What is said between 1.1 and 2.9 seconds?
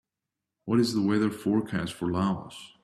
forecast for Laos